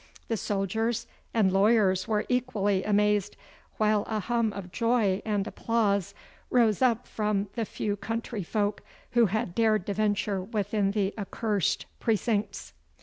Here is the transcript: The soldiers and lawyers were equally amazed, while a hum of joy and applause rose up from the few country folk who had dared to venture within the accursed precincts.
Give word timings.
The 0.29 0.35
soldiers 0.37 1.05
and 1.31 1.51
lawyers 1.53 2.07
were 2.07 2.25
equally 2.27 2.83
amazed, 2.83 3.37
while 3.77 4.03
a 4.07 4.19
hum 4.19 4.51
of 4.51 4.71
joy 4.71 5.21
and 5.23 5.45
applause 5.45 6.15
rose 6.49 6.81
up 6.81 7.05
from 7.05 7.49
the 7.53 7.65
few 7.65 7.95
country 7.95 8.41
folk 8.41 8.81
who 9.11 9.27
had 9.27 9.53
dared 9.53 9.85
to 9.85 9.93
venture 9.93 10.41
within 10.41 10.89
the 10.89 11.13
accursed 11.19 11.85
precincts. 11.99 12.73